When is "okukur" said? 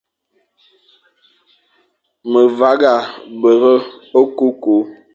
4.19-4.85